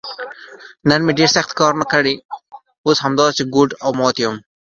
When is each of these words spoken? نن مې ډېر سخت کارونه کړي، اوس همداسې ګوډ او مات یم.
نن 0.89 0.99
مې 1.05 1.13
ډېر 1.19 1.29
سخت 1.37 1.51
کارونه 1.59 1.85
کړي، 1.93 2.13
اوس 2.85 2.97
همداسې 3.05 3.41
ګوډ 3.53 3.69
او 3.83 3.89
مات 3.99 4.15
یم. 4.23 4.35